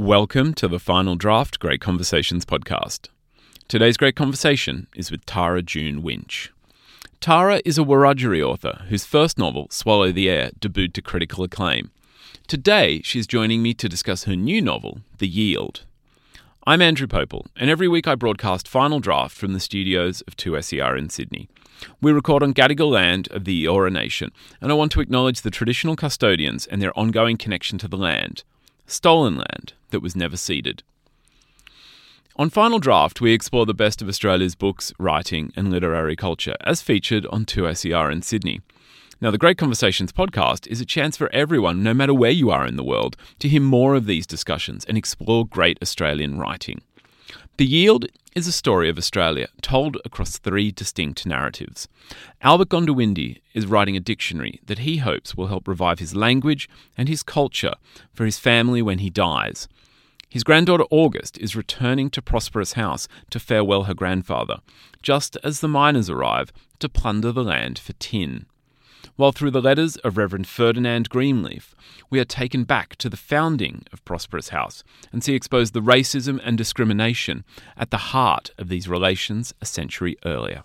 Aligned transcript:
Welcome 0.00 0.54
to 0.54 0.68
the 0.68 0.78
Final 0.78 1.16
Draft 1.16 1.58
Great 1.58 1.80
Conversations 1.80 2.44
podcast. 2.44 3.08
Today's 3.66 3.96
great 3.96 4.14
conversation 4.14 4.86
is 4.94 5.10
with 5.10 5.26
Tara 5.26 5.60
June 5.60 6.04
Winch. 6.04 6.52
Tara 7.20 7.60
is 7.64 7.78
a 7.78 7.82
Wiradjuri 7.82 8.40
author 8.40 8.84
whose 8.90 9.04
first 9.04 9.38
novel, 9.38 9.66
Swallow 9.72 10.12
the 10.12 10.30
Air, 10.30 10.52
debuted 10.60 10.92
to 10.92 11.02
critical 11.02 11.42
acclaim. 11.42 11.90
Today, 12.46 13.00
she's 13.02 13.26
joining 13.26 13.60
me 13.60 13.74
to 13.74 13.88
discuss 13.88 14.22
her 14.22 14.36
new 14.36 14.62
novel, 14.62 15.00
The 15.18 15.26
Yield. 15.26 15.84
I'm 16.64 16.80
Andrew 16.80 17.08
Popel, 17.08 17.46
and 17.56 17.68
every 17.68 17.88
week 17.88 18.06
I 18.06 18.14
broadcast 18.14 18.68
Final 18.68 19.00
Draft 19.00 19.36
from 19.36 19.52
the 19.52 19.58
studios 19.58 20.20
of 20.28 20.36
2SER 20.36 20.96
in 20.96 21.08
Sydney. 21.08 21.48
We 22.00 22.12
record 22.12 22.44
on 22.44 22.54
Gadigal 22.54 22.92
land 22.92 23.26
of 23.32 23.46
the 23.46 23.64
Eora 23.64 23.90
Nation, 23.90 24.30
and 24.60 24.70
I 24.70 24.76
want 24.76 24.92
to 24.92 25.00
acknowledge 25.00 25.40
the 25.40 25.50
traditional 25.50 25.96
custodians 25.96 26.68
and 26.68 26.80
their 26.80 26.96
ongoing 26.96 27.36
connection 27.36 27.78
to 27.78 27.88
the 27.88 27.96
land, 27.96 28.44
stolen 28.86 29.38
land 29.38 29.72
that 29.90 30.00
was 30.00 30.16
never 30.16 30.36
ceded. 30.36 30.82
On 32.36 32.50
Final 32.50 32.78
Draft, 32.78 33.20
we 33.20 33.32
explore 33.32 33.66
the 33.66 33.74
best 33.74 34.00
of 34.00 34.08
Australia's 34.08 34.54
books, 34.54 34.92
writing, 34.98 35.52
and 35.56 35.70
literary 35.70 36.14
culture, 36.14 36.54
as 36.64 36.80
featured 36.80 37.26
on 37.26 37.44
2SER 37.44 38.12
in 38.12 38.22
Sydney. 38.22 38.60
Now, 39.20 39.32
the 39.32 39.38
Great 39.38 39.58
Conversations 39.58 40.12
podcast 40.12 40.68
is 40.68 40.80
a 40.80 40.86
chance 40.86 41.16
for 41.16 41.28
everyone, 41.32 41.82
no 41.82 41.92
matter 41.92 42.14
where 42.14 42.30
you 42.30 42.50
are 42.50 42.64
in 42.64 42.76
the 42.76 42.84
world, 42.84 43.16
to 43.40 43.48
hear 43.48 43.60
more 43.60 43.96
of 43.96 44.06
these 44.06 44.24
discussions 44.24 44.84
and 44.84 44.96
explore 44.96 45.44
great 45.44 45.78
Australian 45.82 46.38
writing. 46.38 46.80
The 47.56 47.66
Yield 47.66 48.06
is 48.36 48.46
a 48.46 48.52
story 48.52 48.88
of 48.88 48.96
Australia 48.96 49.48
told 49.60 49.96
across 50.04 50.38
three 50.38 50.70
distinct 50.70 51.26
narratives. 51.26 51.88
Albert 52.40 52.68
Gondiwindi 52.68 53.40
is 53.52 53.66
writing 53.66 53.96
a 53.96 54.00
dictionary 54.00 54.60
that 54.66 54.78
he 54.78 54.98
hopes 54.98 55.34
will 55.34 55.48
help 55.48 55.66
revive 55.66 55.98
his 55.98 56.14
language 56.14 56.68
and 56.96 57.08
his 57.08 57.24
culture 57.24 57.74
for 58.14 58.24
his 58.24 58.38
family 58.38 58.80
when 58.80 58.98
he 59.00 59.10
dies. 59.10 59.66
His 60.28 60.44
granddaughter 60.44 60.84
August 60.90 61.38
is 61.38 61.56
returning 61.56 62.10
to 62.10 62.22
Prosperous 62.22 62.74
House 62.74 63.08
to 63.30 63.40
farewell 63.40 63.84
her 63.84 63.94
grandfather, 63.94 64.58
just 65.02 65.36
as 65.42 65.60
the 65.60 65.68
miners 65.68 66.10
arrive 66.10 66.52
to 66.80 66.88
plunder 66.88 67.32
the 67.32 67.44
land 67.44 67.78
for 67.78 67.94
tin 67.94 68.46
while 69.18 69.32
through 69.32 69.50
the 69.50 69.60
letters 69.60 69.96
of 69.98 70.16
Reverend 70.16 70.46
Ferdinand 70.46 71.08
Greenleaf, 71.08 71.74
we 72.08 72.20
are 72.20 72.24
taken 72.24 72.62
back 72.62 72.94
to 72.96 73.10
the 73.10 73.16
founding 73.16 73.84
of 73.92 74.04
Prosperous 74.04 74.50
House 74.50 74.84
and 75.12 75.24
see 75.24 75.34
exposed 75.34 75.74
the 75.74 75.82
racism 75.82 76.40
and 76.44 76.56
discrimination 76.56 77.44
at 77.76 77.90
the 77.90 77.96
heart 77.96 78.52
of 78.58 78.68
these 78.68 78.88
relations 78.88 79.52
a 79.60 79.66
century 79.66 80.16
earlier. 80.24 80.62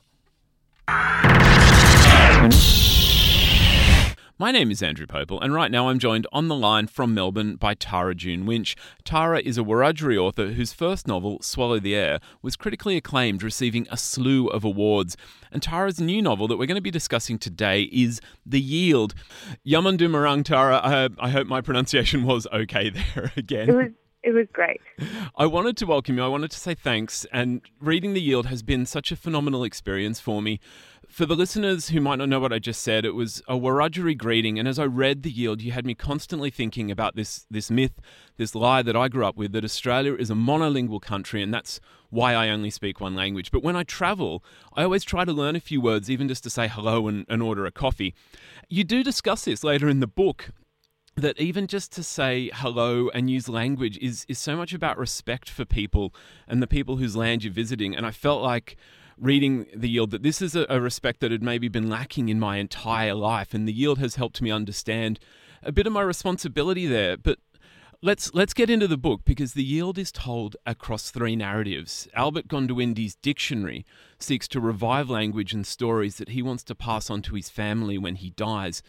My 4.40 4.52
name 4.52 4.72
is 4.72 4.82
Andrew 4.82 5.06
Popel, 5.06 5.40
and 5.44 5.54
right 5.54 5.70
now 5.70 5.90
I'm 5.90 6.00
joined 6.00 6.26
on 6.34 6.48
the 6.48 6.56
line 6.56 6.88
from 6.88 7.14
Melbourne 7.14 7.56
by 7.56 7.76
Tara 7.76 8.16
June 8.16 8.48
Winch. 8.48 8.76
Tara 9.04 9.40
is 9.40 9.60
a 9.60 9.62
Wiradjuri 9.62 10.18
author 10.18 10.54
whose 10.54 10.74
first 10.74 11.08
novel, 11.08 11.40
Swallow 11.44 11.80
the 11.80 11.94
Air, 11.94 12.20
was 12.42 12.56
critically 12.56 12.98
acclaimed, 12.98 13.44
receiving 13.44 13.88
a 13.92 13.96
slew 13.96 14.48
of 14.48 14.64
awards. 14.64 15.16
And 15.52 15.62
Tara's 15.62 16.02
new 16.02 16.20
novel 16.20 16.48
that 16.48 16.58
we're 16.58 16.66
going 16.66 16.76
to 16.76 16.82
be 16.82 16.90
discussing 16.90 17.38
today 17.38 17.84
is 17.84 18.22
The 18.44 18.60
Yield. 18.60 19.14
Yamandu 19.68 20.10
Marang, 20.10 20.44
Tara, 20.44 20.82
I, 20.84 21.10
I 21.20 21.30
hope 21.30 21.46
my 21.46 21.62
pronunciation 21.62 22.24
was 22.24 22.48
okay 22.52 22.90
there 22.90 23.32
again. 23.38 23.70
It 23.70 23.76
was 23.76 23.92
it 24.24 24.32
was 24.32 24.48
great. 24.54 24.80
I 25.36 25.46
wanted 25.46 25.76
to 25.78 25.86
welcome 25.86 26.16
you. 26.18 26.24
I 26.24 26.30
wanted 26.30 26.50
to 26.52 26.58
say 26.58 26.74
thanks. 26.74 27.26
And 27.34 27.62
reading 27.82 28.14
The 28.14 28.22
Yield 28.22 28.46
has 28.46 28.64
been 28.64 28.86
such 28.86 29.12
a 29.12 29.18
phenomenal 29.18 29.66
experience 29.66 30.22
for 30.22 30.42
me. 30.42 30.62
For 31.14 31.28
the 31.28 31.36
listeners 31.36 31.90
who 31.90 32.02
might 32.02 32.16
not 32.16 32.28
know 32.28 32.40
what 32.40 32.52
I 32.52 32.58
just 32.58 32.82
said, 32.82 33.06
it 33.06 33.14
was 33.14 33.44
a 33.48 33.54
Wiradjuri 33.54 34.18
greeting, 34.18 34.58
and 34.58 34.68
as 34.68 34.80
I 34.80 34.86
read 34.86 35.22
The 35.22 35.30
Yield, 35.30 35.62
you 35.62 35.72
had 35.72 35.86
me 35.86 35.94
constantly 35.94 36.50
thinking 36.50 36.90
about 36.90 37.16
this 37.16 37.46
this 37.52 37.70
myth, 37.70 38.02
this 38.38 38.56
lie 38.56 38.82
that 38.82 38.96
I 38.96 39.10
grew 39.10 39.24
up 39.24 39.38
with 39.38 39.52
that 39.52 39.64
Australia 39.64 40.16
is 40.16 40.32
a 40.32 40.34
monolingual 40.34 41.00
country, 41.00 41.44
and 41.44 41.54
that's 41.54 41.80
why 42.10 42.34
I 42.34 42.50
only 42.50 42.72
speak 42.72 43.00
one 43.00 43.14
language. 43.14 43.52
But 43.52 43.62
when 43.62 43.76
I 43.76 43.84
travel, 43.84 44.44
I 44.74 44.82
always 44.82 45.04
try 45.04 45.24
to 45.24 45.32
learn 45.32 45.56
a 45.56 45.60
few 45.60 45.80
words, 45.80 46.10
even 46.10 46.28
just 46.28 46.44
to 46.46 46.50
say 46.50 46.68
hello 46.68 47.08
and, 47.08 47.28
and 47.30 47.44
order 47.44 47.68
a 47.68 47.72
coffee. 47.72 48.16
You 48.68 48.84
do 48.84 49.04
discuss 49.04 49.46
this 49.46 49.64
later 49.64 49.88
in 49.90 50.00
the 50.00 50.08
book, 50.08 50.50
that 51.16 51.40
even 51.40 51.68
just 51.68 51.92
to 51.92 52.02
say 52.02 52.50
hello 52.56 53.10
and 53.10 53.30
use 53.30 53.48
language 53.48 54.00
is 54.00 54.26
is 54.28 54.40
so 54.40 54.56
much 54.56 54.74
about 54.74 54.98
respect 54.98 55.48
for 55.48 55.64
people 55.64 56.12
and 56.48 56.60
the 56.60 56.66
people 56.66 56.98
whose 56.98 57.16
land 57.16 57.44
you're 57.44 57.54
visiting. 57.54 57.96
And 57.96 58.04
I 58.04 58.10
felt 58.10 58.42
like 58.42 58.78
reading 59.18 59.66
the 59.76 59.90
yield 59.90 60.12
that 60.12 60.24
this 60.24 60.42
is 60.42 60.56
a, 60.56 60.66
a, 60.70 60.82
respect 60.82 61.20
that 61.20 61.32
had 61.32 61.44
maybe 61.44 61.68
been 61.68 61.90
lacking 61.90 62.30
in 62.30 62.40
my 62.40 62.58
entire 62.58 63.14
life 63.14 63.54
and 63.54 63.68
the 63.68 63.74
yield 63.74 64.00
has 64.00 64.16
helped 64.16 64.42
me 64.42 64.52
understand 64.52 65.20
a 65.62 65.72
bit 65.72 65.88
of 65.88 65.94
my 65.94 66.02
responsibility 66.02 66.88
there. 66.88 67.18
But 67.18 67.40
let's 68.02 68.34
let's 68.34 68.54
get 68.54 68.70
into 68.70 68.88
the 68.88 68.98
book 68.98 69.22
because 69.24 69.54
the 69.54 69.64
yield 69.64 69.98
is 69.98 70.12
told 70.12 70.58
across 70.66 71.10
three 71.10 71.36
narratives. 71.36 72.08
Albert 72.14 72.48
gondiwindi's 72.48 73.16
dictionary 73.16 73.86
seeks 74.20 74.48
to 74.50 74.60
revive 74.60 75.10
language 75.10 75.54
and 75.54 75.66
stories 75.66 76.18
that 76.18 76.30
he 76.30 76.42
wants 76.42 76.64
to 76.64 76.76
pass 76.76 77.10
on 77.10 77.22
to 77.24 77.36
his 77.36 77.50
family 77.50 77.98
when 77.98 78.16
he 78.16 78.32
dies. 78.32 78.84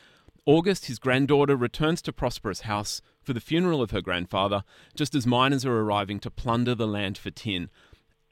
August 0.46 0.86
his 0.86 0.98
granddaughter 0.98 1.56
returns 1.56 2.02
to 2.02 2.12
prosperous 2.12 2.62
house 2.62 3.00
for 3.22 3.32
the 3.32 3.40
funeral 3.40 3.80
of 3.80 3.92
her 3.92 4.02
grandfather 4.02 4.62
just 4.94 5.14
as 5.14 5.26
miners 5.26 5.64
are 5.64 5.80
arriving 5.80 6.20
to 6.20 6.30
plunder 6.30 6.74
the 6.74 6.86
land 6.86 7.16
for 7.16 7.30
tin 7.30 7.70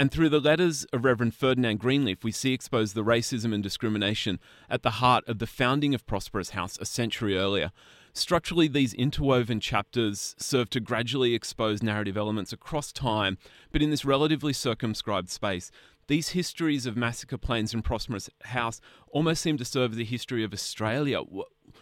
and 0.03 0.11
through 0.11 0.31
the 0.31 0.41
letters 0.41 0.85
of 0.93 1.05
Reverend 1.05 1.33
Ferdinand 1.33 1.79
Greenleaf, 1.79 2.25
we 2.25 2.33
see 2.33 2.53
exposed 2.53 2.97
the 2.97 3.05
racism 3.05 3.55
and 3.55 3.63
discrimination 3.63 4.41
at 4.69 4.83
the 4.83 4.99
heart 4.99 5.23
of 5.29 5.39
the 5.39 5.47
founding 5.47 5.95
of 5.95 6.05
Prosperous 6.07 6.51
House 6.51 6.77
a 6.81 6.85
century 6.85 7.39
earlier. 7.39 7.71
Structurally, 8.13 8.67
these 8.67 8.95
interwoven 8.95 9.61
chapters 9.61 10.35
serve 10.39 10.71
to 10.71 10.81
gradually 10.81 11.35
expose 11.35 11.85
narrative 11.85 12.17
elements 12.17 12.53
across 12.53 12.91
time, 12.91 13.39
but 13.71 13.81
in 13.81 13.91
this 13.91 14.05
relatively 14.05 14.53
circumscribed 14.53 15.31
space. 15.31 15.71
These 16.09 16.31
histories 16.31 16.85
of 16.85 16.97
Massacre 16.97 17.39
Plains 17.39 17.73
and 17.73 17.85
Prosperous 17.85 18.29
House 18.47 18.81
almost 19.13 19.41
seem 19.41 19.57
to 19.59 19.65
serve 19.65 19.93
as 19.93 20.01
a 20.01 20.05
history 20.05 20.43
of 20.43 20.53
Australia. 20.53 21.21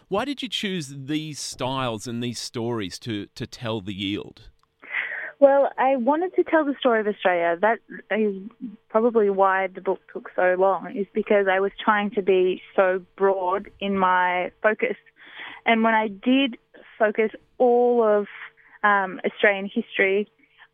Why 0.09 0.25
did 0.25 0.43
you 0.43 0.47
choose 0.47 0.93
these 0.95 1.39
styles 1.39 2.05
and 2.05 2.21
these 2.21 2.37
stories 2.37 2.99
to, 2.99 3.25
to 3.33 3.47
tell 3.47 3.81
the 3.81 3.95
yield? 3.95 4.51
Well, 5.41 5.71
I 5.75 5.95
wanted 5.95 6.35
to 6.35 6.43
tell 6.43 6.65
the 6.65 6.75
story 6.79 6.99
of 6.99 7.07
Australia. 7.07 7.57
That 7.59 7.79
is 8.15 8.43
probably 8.89 9.31
why 9.31 9.69
the 9.73 9.81
book 9.81 9.99
took 10.13 10.29
so 10.35 10.55
long, 10.57 10.95
is 10.95 11.07
because 11.15 11.47
I 11.51 11.59
was 11.59 11.71
trying 11.83 12.11
to 12.11 12.21
be 12.21 12.61
so 12.75 13.01
broad 13.17 13.71
in 13.79 13.97
my 13.97 14.51
focus. 14.61 14.97
And 15.65 15.83
when 15.83 15.95
I 15.95 16.09
did 16.09 16.59
focus 16.99 17.31
all 17.57 18.03
of 18.03 18.27
um, 18.83 19.19
Australian 19.25 19.65
history 19.65 20.27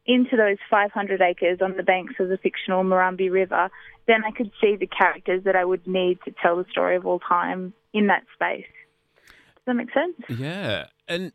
into 0.05 0.35
those 0.35 0.57
500 0.69 1.21
acres 1.21 1.59
on 1.61 1.77
the 1.77 1.83
banks 1.83 2.15
of 2.19 2.27
the 2.27 2.37
fictional 2.37 2.83
Murrumbidgee 2.83 3.31
River, 3.31 3.71
then 4.05 4.25
I 4.25 4.31
could 4.31 4.51
see 4.59 4.75
the 4.75 4.87
characters 4.87 5.45
that 5.45 5.55
I 5.55 5.63
would 5.63 5.87
need 5.87 6.19
to 6.25 6.33
tell 6.43 6.57
the 6.57 6.65
story 6.69 6.97
of 6.97 7.05
all 7.05 7.19
time 7.19 7.71
in 7.93 8.07
that 8.07 8.23
space. 8.33 8.67
Does 9.25 9.63
that 9.67 9.73
make 9.75 9.93
sense? 9.93 10.39
Yeah. 10.39 10.87
And 11.07 11.31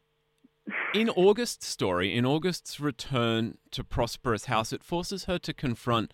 in 0.94 1.08
August's 1.10 1.66
story, 1.66 2.14
in 2.14 2.24
August's 2.24 2.80
return 2.80 3.58
to 3.70 3.82
Prosperous 3.82 4.46
House, 4.46 4.72
it 4.72 4.84
forces 4.84 5.24
her 5.24 5.38
to 5.38 5.52
confront 5.52 6.12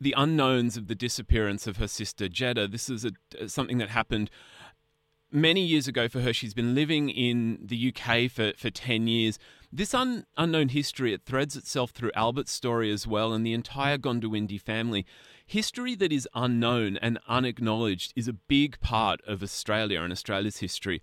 the 0.00 0.14
unknowns 0.16 0.76
of 0.76 0.86
the 0.86 0.94
disappearance 0.94 1.66
of 1.66 1.78
her 1.78 1.88
sister 1.88 2.28
Jedda. 2.28 2.70
This 2.70 2.88
is 2.88 3.04
a, 3.04 3.12
uh, 3.40 3.48
something 3.48 3.78
that 3.78 3.90
happened 3.90 4.30
many 5.30 5.60
years 5.60 5.88
ago 5.88 6.08
for 6.08 6.20
her. 6.20 6.32
She's 6.32 6.54
been 6.54 6.74
living 6.74 7.10
in 7.10 7.58
the 7.62 7.92
UK 7.92 8.30
for, 8.30 8.52
for 8.56 8.70
10 8.70 9.08
years. 9.08 9.38
This 9.72 9.92
un, 9.92 10.24
unknown 10.36 10.70
history, 10.70 11.12
it 11.12 11.22
threads 11.26 11.56
itself 11.56 11.90
through 11.90 12.12
Albert's 12.14 12.52
story 12.52 12.90
as 12.90 13.06
well 13.06 13.32
and 13.32 13.44
the 13.44 13.52
entire 13.52 13.98
Gondiwindi 13.98 14.60
family. 14.60 15.04
History 15.46 15.94
that 15.96 16.12
is 16.12 16.28
unknown 16.34 16.96
and 16.98 17.18
unacknowledged 17.28 18.12
is 18.16 18.28
a 18.28 18.32
big 18.32 18.80
part 18.80 19.20
of 19.26 19.42
Australia 19.42 20.00
and 20.00 20.12
Australia's 20.12 20.58
history. 20.58 21.02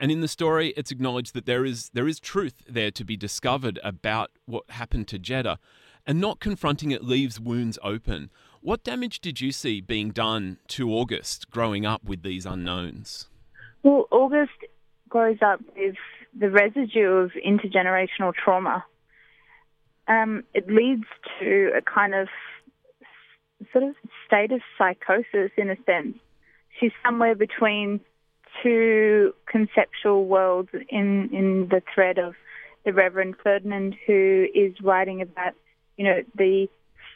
And 0.00 0.10
in 0.10 0.20
the 0.20 0.28
story, 0.28 0.74
it's 0.76 0.90
acknowledged 0.90 1.34
that 1.34 1.46
there 1.46 1.64
is 1.64 1.90
there 1.94 2.08
is 2.08 2.18
truth 2.18 2.62
there 2.68 2.90
to 2.90 3.04
be 3.04 3.16
discovered 3.16 3.78
about 3.84 4.30
what 4.46 4.64
happened 4.70 5.08
to 5.08 5.18
Jedda, 5.18 5.58
and 6.06 6.20
not 6.20 6.40
confronting 6.40 6.90
it 6.90 7.04
leaves 7.04 7.40
wounds 7.40 7.78
open. 7.82 8.30
What 8.60 8.82
damage 8.82 9.20
did 9.20 9.40
you 9.40 9.52
see 9.52 9.80
being 9.80 10.10
done 10.10 10.58
to 10.68 10.90
August 10.90 11.50
growing 11.50 11.84
up 11.84 12.04
with 12.04 12.22
these 12.22 12.46
unknowns? 12.46 13.28
Well, 13.82 14.08
August 14.10 14.52
grows 15.08 15.38
up 15.42 15.60
with 15.76 15.96
the 16.38 16.50
residue 16.50 17.10
of 17.10 17.32
intergenerational 17.46 18.34
trauma. 18.34 18.84
Um, 20.08 20.44
it 20.54 20.68
leads 20.68 21.04
to 21.40 21.70
a 21.76 21.82
kind 21.82 22.14
of 22.14 22.28
sort 23.72 23.84
of 23.84 23.94
state 24.26 24.52
of 24.52 24.60
psychosis 24.76 25.50
in 25.56 25.70
a 25.70 25.76
sense. 25.86 26.16
She's 26.80 26.92
somewhere 27.04 27.34
between 27.34 28.00
two 28.62 29.34
conceptual 29.46 30.26
worlds 30.26 30.70
in, 30.88 31.30
in 31.32 31.68
the 31.70 31.82
thread 31.94 32.18
of 32.18 32.34
the 32.84 32.92
Reverend 32.92 33.36
Ferdinand, 33.42 33.96
who 34.06 34.46
is 34.54 34.74
writing 34.82 35.22
about, 35.22 35.54
you 35.96 36.04
know, 36.04 36.22
the 36.36 36.68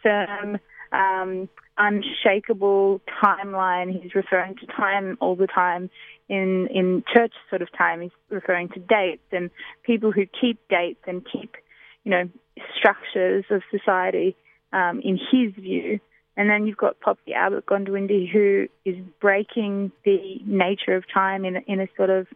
firm, 0.03 0.59
um, 0.93 1.49
unshakable 1.77 3.01
timeline. 3.23 4.03
He's 4.03 4.15
referring 4.15 4.57
to 4.57 4.67
time 4.67 5.17
all 5.21 5.37
the 5.37 5.47
time 5.47 5.91
in 6.29 6.69
in 6.69 7.05
church 7.13 7.33
sort 7.51 7.63
of 7.63 7.69
time. 7.77 8.01
He's 8.01 8.11
referring 8.31 8.69
to 8.71 8.81
dates 8.81 9.23
and 9.33 9.51
people 9.83 10.13
who 10.13 10.27
keep 10.27 10.59
dates 10.69 11.01
and 11.07 11.25
keep, 11.31 11.57
you 12.05 12.11
know, 12.11 12.29
structures 12.77 13.45
of 13.51 13.63
society 13.71 14.37
um, 14.73 15.01
in 15.05 15.19
his 15.31 15.55
view. 15.55 16.01
And 16.39 16.49
then 16.49 16.69
you've 16.69 16.77
got 16.77 17.01
Poppy 17.01 17.35
Albert 17.35 17.67
Gondiwindi, 17.67 18.31
who 18.31 18.69
is 18.85 18.95
breaking 19.21 19.91
the 20.05 20.41
nature 20.47 20.95
of 20.95 21.03
time 21.13 21.45
in, 21.45 21.57
in 21.67 21.81
a 21.81 21.89
sort 21.97 22.11
of 22.11 22.29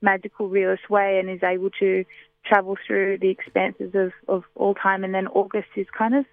magical 0.00 0.48
realist 0.48 0.88
way 0.88 1.18
and 1.20 1.28
is 1.28 1.42
able 1.42 1.68
to 1.78 2.06
travel 2.46 2.78
through 2.86 3.18
the 3.18 3.28
expanses 3.28 3.94
of, 3.94 4.12
of 4.26 4.44
all 4.54 4.74
time. 4.74 5.04
And 5.04 5.14
then 5.14 5.26
August 5.28 5.68
is 5.76 5.86
kind 5.96 6.14
of 6.14 6.24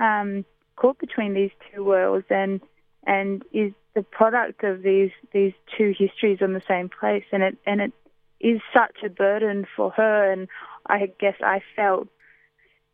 um, 0.00 0.46
caught 0.76 0.98
between 0.98 1.34
these 1.34 1.50
two 1.70 1.84
worlds 1.84 2.26
and 2.30 2.62
and 3.06 3.44
is 3.52 3.72
the 3.94 4.02
product 4.02 4.64
of 4.64 4.82
these 4.82 5.10
these 5.34 5.52
two 5.76 5.92
histories 5.96 6.38
on 6.40 6.54
the 6.54 6.62
same 6.66 6.88
place. 6.88 7.24
And 7.30 7.42
it 7.42 7.58
and 7.66 7.82
it 7.82 7.92
is 8.40 8.62
such 8.72 8.96
a 9.04 9.10
burden 9.10 9.66
for 9.76 9.90
her. 9.90 10.32
And 10.32 10.48
I 10.86 11.12
guess 11.20 11.36
I 11.42 11.60
felt 11.76 12.08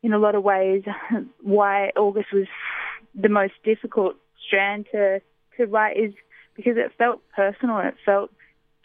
in 0.03 0.13
a 0.13 0.19
lot 0.19 0.35
of 0.35 0.43
ways 0.43 0.83
why 1.41 1.93
August 1.97 2.33
was 2.33 2.49
the 3.15 3.29
most 3.29 3.55
difficult 3.65 4.17
strand 4.47 4.87
to 4.93 5.21
to 5.57 5.67
write 5.67 5.97
is 5.97 6.15
because 6.57 6.77
it 6.77 6.93
felt 6.97 7.21
personal 7.35 7.79
and 7.79 7.89
it 7.89 7.97
felt 8.05 8.31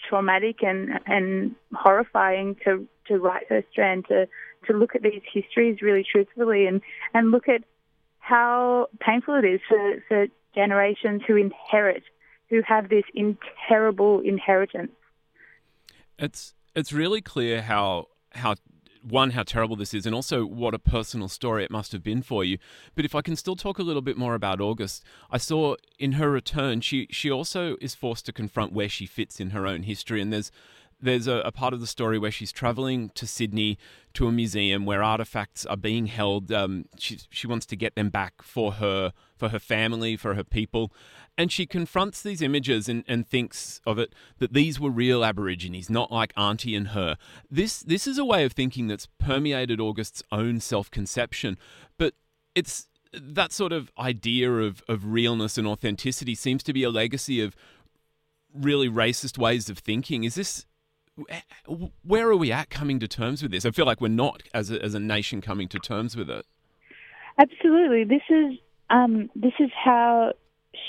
traumatic 0.08 0.62
and 0.62 1.00
and 1.06 1.56
horrifying 1.74 2.56
to 2.64 2.88
to 3.08 3.18
write 3.18 3.48
her 3.50 3.64
strand 3.72 4.06
to 4.08 4.28
to 4.68 4.74
look 4.74 4.96
at 4.96 5.02
these 5.02 5.22
histories 5.32 5.82
really 5.82 6.06
truthfully 6.10 6.66
and 6.66 6.82
and 7.14 7.32
look 7.32 7.48
at 7.48 7.64
how 8.20 8.88
painful 9.00 9.36
it 9.36 9.46
is 9.46 9.60
for, 9.68 10.04
for 10.08 10.26
generations 10.56 11.22
who 11.28 11.36
inherit 11.36 12.04
who 12.50 12.62
have 12.68 12.90
this 12.90 13.04
in 13.14 13.38
terrible 13.68 14.20
inheritance. 14.22 14.92
It's 16.18 16.54
it's 16.76 16.94
really 16.94 17.22
clear 17.22 17.62
how 17.62 18.08
how 18.32 18.56
one, 19.06 19.32
how 19.32 19.44
terrible 19.44 19.76
this 19.76 19.94
is, 19.94 20.06
and 20.06 20.16
also 20.16 20.46
what 20.46 20.74
a 20.74 20.80
personal 20.80 21.28
story 21.28 21.64
it 21.64 21.72
must 21.72 21.92
have 21.92 22.04
been 22.04 22.22
for 22.22 22.44
you. 22.44 22.58
But 22.96 23.06
if 23.06 23.16
I 23.16 23.22
can 23.22 23.36
still 23.36 23.56
talk 23.56 23.80
a 23.80 23.84
little 23.84 24.02
bit 24.02 24.18
more 24.18 24.36
about 24.36 24.60
August, 24.62 25.04
I 25.30 25.38
saw 25.38 25.76
in 26.00 26.14
her 26.14 26.30
return, 26.30 26.82
she 26.82 27.08
she 27.12 27.32
also 27.32 27.78
is 27.82 27.96
forced 27.96 28.26
to 28.26 28.34
confront 28.34 28.74
where 28.74 28.90
she 28.90 29.06
fits 29.06 29.40
in 29.40 29.52
her 29.52 29.68
own 29.68 29.84
history, 29.84 30.22
and 30.22 30.34
there's 30.34 30.52
there's 31.02 31.28
a, 31.28 31.38
a, 31.40 31.52
part 31.52 31.74
of 31.74 31.82
the 31.82 31.88
story 31.88 32.18
where 32.18 32.32
she's 32.32 32.52
traveling 32.52 33.10
to 33.16 33.28
Sydney 33.28 33.78
to 34.14 34.28
a 34.28 34.32
museum 34.32 34.86
where 34.86 35.04
artifacts 35.04 35.66
are 35.66 35.78
being 35.78 36.08
held. 36.08 36.52
Um, 36.52 36.86
she 36.98 37.20
she 37.30 37.48
wants 37.48 37.66
to 37.68 37.76
get 37.76 37.96
them 37.96 38.10
back 38.10 38.42
for 38.42 38.74
her 38.74 39.14
for 39.36 39.50
her 39.50 39.60
family, 39.60 40.16
for 40.16 40.36
her 40.36 40.44
people, 40.44 40.92
and 41.38 41.52
she 41.52 41.66
confronts 41.66 42.22
these 42.22 42.42
images 42.42 42.88
and, 42.88 43.04
and 43.08 43.28
thinks 43.28 43.82
of 43.86 44.00
it 44.00 44.14
that 44.40 44.54
these 44.54 44.80
were 44.80 44.90
real 44.90 45.24
Aborigines, 45.24 45.90
not 45.90 46.12
like 46.12 46.34
Auntie 46.38 46.76
and 46.76 46.90
her. 46.90 47.18
This 47.50 47.80
this 47.80 48.08
is 48.08 48.18
a 48.18 48.26
way 48.26 48.46
of 48.46 48.54
thinking 48.54 48.88
that's 48.88 49.08
permeated 49.20 49.82
August's 49.82 50.24
own 50.32 50.60
self 50.60 50.90
conception, 50.90 51.58
but 51.98 52.14
it's 52.54 52.88
that 53.14 53.52
sort 53.52 53.74
of 53.74 53.92
idea 53.98 54.52
of, 54.52 54.84
of 54.88 55.06
realness 55.06 55.58
and 55.58 55.68
authenticity 55.68 56.36
seems 56.36 56.64
to 56.64 56.74
be 56.74 56.84
a 56.84 56.90
legacy 56.90 57.42
of 57.42 57.56
really 58.54 58.90
racist 58.90 59.38
ways 59.38 59.70
of 59.70 59.78
thinking. 59.78 60.24
Is 60.24 60.36
this 60.36 60.66
where 62.04 62.28
are 62.28 62.36
we 62.36 62.52
at 62.52 62.70
coming 62.70 63.00
to 63.00 63.08
terms 63.08 63.42
with 63.42 63.52
this? 63.52 63.66
I 63.66 63.72
feel 63.72 63.86
like 63.86 64.02
we're 64.02 64.10
not 64.10 64.44
as 64.54 64.70
a, 64.70 64.82
as 64.82 64.94
a 64.94 65.00
nation 65.00 65.40
coming 65.40 65.70
to 65.70 65.80
terms 65.80 66.16
with 66.16 66.30
it. 66.30 66.46
Absolutely, 67.38 68.04
this 68.04 68.22
is 68.30 68.60
um, 68.90 69.30
this 69.36 69.54
is 69.60 69.70
how 69.74 70.34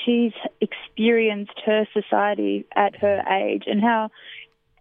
she's 0.04 0.32
experienced 0.60 1.58
her 1.64 1.86
society 1.92 2.66
at 2.74 2.96
her 2.96 3.22
age 3.30 3.64
and 3.66 3.80
how 3.80 4.10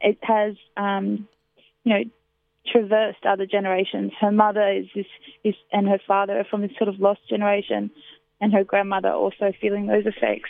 it 0.02 0.18
has, 0.22 0.56
um, 0.78 1.28
you 1.84 1.94
know, 1.94 2.04
traversed 2.72 3.26
other 3.26 3.46
generations. 3.46 4.12
Her 4.20 4.32
mother 4.32 4.68
is 4.72 4.86
this, 4.96 5.06
is, 5.44 5.56
and 5.72 5.88
her 5.88 6.00
father 6.08 6.40
are 6.40 6.46
from 6.46 6.62
this 6.62 6.72
sort 6.78 6.90
of 6.90 7.00
lost 7.00 7.22
generation, 7.30 7.92
and 8.42 8.54
her 8.54 8.64
grandmother 8.64 9.12
also 9.12 9.54
feeling 9.62 9.88
those 9.88 10.06
effects. 10.06 10.50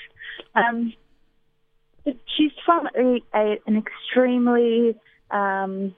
Um, 0.56 0.94
she's 2.06 2.52
from 2.66 2.88
a, 2.96 3.22
a, 3.34 3.58
an 3.68 3.78
extremely 3.78 4.96
um, 5.32 5.96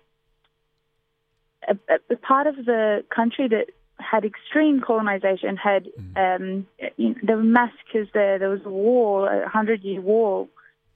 a, 1.67 1.75
a, 2.09 2.15
part 2.15 2.47
of 2.47 2.55
the 2.65 3.03
country 3.13 3.47
that 3.47 3.67
had 3.99 4.25
extreme 4.25 4.81
colonization, 4.81 5.57
had 5.57 5.87
mm. 6.15 6.35
um, 6.35 6.67
you 6.97 7.09
know, 7.09 7.15
there 7.23 7.37
were 7.37 7.43
massacres 7.43 8.07
there. 8.13 8.39
There 8.39 8.49
was 8.49 8.61
a 8.65 8.69
war, 8.69 9.43
a 9.43 9.49
hundred-year 9.49 10.01
war. 10.01 10.47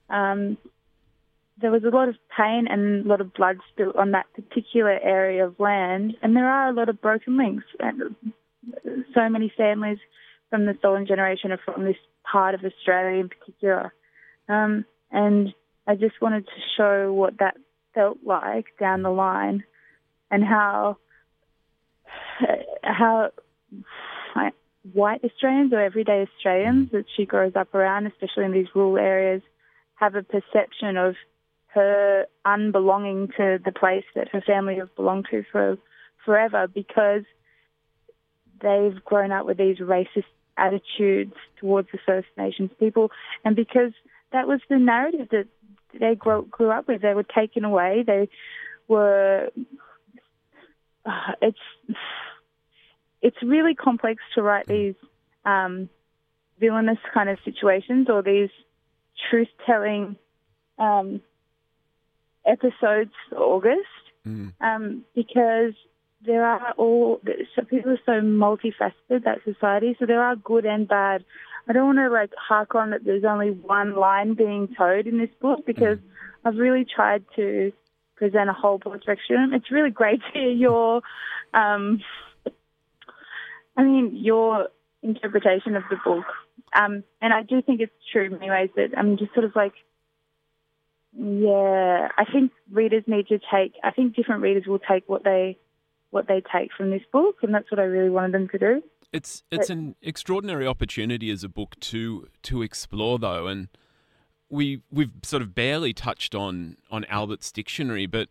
Um, 0.08 0.56
there 1.60 1.70
was 1.70 1.84
a 1.84 1.88
lot 1.88 2.08
of 2.08 2.16
pain 2.36 2.66
and 2.68 3.04
a 3.04 3.08
lot 3.08 3.20
of 3.20 3.34
blood 3.34 3.58
spilled 3.72 3.96
on 3.96 4.12
that 4.12 4.26
particular 4.34 4.98
area 5.02 5.46
of 5.46 5.58
land, 5.60 6.16
and 6.22 6.34
there 6.36 6.48
are 6.48 6.68
a 6.68 6.72
lot 6.72 6.88
of 6.88 7.00
broken 7.00 7.36
links. 7.36 7.64
And 7.78 8.14
so 9.14 9.28
many 9.28 9.52
families 9.56 9.98
from 10.50 10.66
the 10.66 10.74
stolen 10.78 11.06
generation 11.06 11.52
are 11.52 11.60
from 11.64 11.84
this 11.84 11.96
part 12.30 12.54
of 12.54 12.64
Australia 12.64 13.20
in 13.20 13.28
particular. 13.28 13.92
Um, 14.48 14.84
and 15.10 15.54
I 15.86 15.94
just 15.94 16.20
wanted 16.20 16.46
to 16.46 16.60
show 16.76 17.12
what 17.12 17.38
that 17.38 17.56
felt 17.94 18.18
like 18.24 18.66
down 18.78 19.02
the 19.02 19.10
line 19.10 19.64
and 20.30 20.44
how 20.44 20.96
Uh, 22.40 22.56
how 22.82 23.30
white 24.92 25.22
Australians 25.24 25.72
or 25.72 25.80
everyday 25.80 26.26
Australians 26.34 26.90
that 26.92 27.04
she 27.16 27.24
grows 27.24 27.52
up 27.54 27.74
around, 27.74 28.06
especially 28.06 28.44
in 28.44 28.52
these 28.52 28.66
rural 28.74 28.98
areas, 28.98 29.42
have 29.94 30.14
a 30.14 30.22
perception 30.22 30.96
of 30.96 31.14
her 31.68 32.26
unbelonging 32.44 33.28
to 33.36 33.58
the 33.64 33.72
place 33.72 34.04
that 34.14 34.28
her 34.28 34.40
family 34.40 34.76
have 34.76 34.94
belonged 34.96 35.26
to 35.30 35.44
for 35.50 35.78
forever 36.24 36.66
because 36.66 37.22
they've 38.60 39.02
grown 39.04 39.32
up 39.32 39.46
with 39.46 39.56
these 39.56 39.78
racist 39.78 40.24
attitudes 40.56 41.34
towards 41.58 41.88
the 41.92 41.98
First 42.04 42.28
Nations 42.36 42.70
people 42.78 43.10
and 43.44 43.56
because 43.56 43.92
that 44.32 44.46
was 44.46 44.60
the 44.68 44.78
narrative 44.78 45.28
that 45.30 45.46
they 45.98 46.14
grew, 46.14 46.46
grew 46.50 46.70
up 46.70 46.88
with. 46.88 47.02
They 47.02 47.14
were 47.14 47.22
taken 47.22 47.64
away. 47.64 48.04
They 48.06 48.28
were. 48.88 49.50
Uh, 51.04 51.32
it's 51.42 51.58
it's 53.20 53.36
really 53.42 53.74
complex 53.74 54.22
to 54.34 54.42
write 54.42 54.66
these 54.66 54.94
um, 55.44 55.88
villainous 56.58 56.98
kind 57.14 57.28
of 57.28 57.38
situations 57.44 58.08
or 58.10 58.22
these 58.22 58.50
truth 59.30 59.48
telling 59.66 60.16
um, 60.78 61.20
episodes. 62.44 63.12
August, 63.36 63.80
mm. 64.26 64.52
um, 64.60 65.04
because 65.14 65.74
there 66.24 66.44
are 66.44 66.72
all 66.72 67.20
so 67.54 67.62
people 67.62 67.92
are 67.92 68.00
so 68.06 68.20
multifaceted 68.20 69.24
that 69.24 69.38
society. 69.44 69.96
So 69.98 70.06
there 70.06 70.22
are 70.22 70.36
good 70.36 70.64
and 70.64 70.88
bad 70.88 71.24
I 71.68 71.72
don't 71.72 71.86
want 71.86 71.98
to 71.98 72.08
like 72.08 72.32
hark 72.36 72.74
on 72.74 72.90
that 72.90 73.04
there's 73.04 73.24
only 73.24 73.50
one 73.50 73.94
line 73.94 74.34
being 74.34 74.68
towed 74.76 75.06
in 75.06 75.18
this 75.18 75.30
book 75.40 75.64
because 75.64 75.98
mm. 75.98 76.02
I've 76.44 76.56
really 76.56 76.84
tried 76.84 77.24
to 77.36 77.72
present 78.22 78.48
a 78.48 78.52
whole 78.52 78.78
broad 78.78 79.02
spectrum. 79.02 79.52
It's 79.52 79.72
really 79.72 79.90
great 79.90 80.20
to 80.20 80.38
hear 80.38 80.50
your, 80.50 81.02
um, 81.54 82.00
I 83.76 83.82
mean, 83.82 84.12
your 84.14 84.68
interpretation 85.02 85.74
of 85.74 85.82
the 85.90 85.96
book. 86.04 86.26
Um, 86.72 87.02
and 87.20 87.32
I 87.34 87.42
do 87.42 87.60
think 87.62 87.80
it's 87.80 87.92
true 88.12 88.26
in 88.26 88.32
many 88.32 88.48
ways 88.48 88.70
that 88.76 88.96
I'm 88.96 89.18
just 89.18 89.34
sort 89.34 89.44
of 89.44 89.56
like, 89.56 89.72
yeah, 91.18 92.08
I 92.16 92.24
think 92.32 92.52
readers 92.70 93.02
need 93.08 93.26
to 93.26 93.40
take, 93.52 93.72
I 93.82 93.90
think 93.90 94.14
different 94.14 94.42
readers 94.42 94.68
will 94.68 94.78
take 94.78 95.08
what 95.08 95.24
they, 95.24 95.58
what 96.10 96.28
they 96.28 96.44
take 96.54 96.70
from 96.76 96.90
this 96.90 97.02
book. 97.12 97.38
And 97.42 97.52
that's 97.52 97.72
what 97.72 97.80
I 97.80 97.84
really 97.84 98.10
wanted 98.10 98.34
them 98.34 98.48
to 98.50 98.58
do. 98.58 98.82
It's 99.12 99.42
it's 99.50 99.68
an 99.68 99.94
extraordinary 100.00 100.66
opportunity 100.66 101.30
as 101.30 101.44
a 101.44 101.48
book 101.48 101.78
to 101.80 102.28
to 102.44 102.62
explore 102.62 103.18
though, 103.18 103.46
and 103.46 103.68
we 104.52 104.82
we've 104.92 105.10
sort 105.22 105.42
of 105.42 105.54
barely 105.54 105.92
touched 105.92 106.34
on 106.34 106.76
on 106.90 107.04
Albert's 107.06 107.50
dictionary, 107.50 108.06
but 108.06 108.28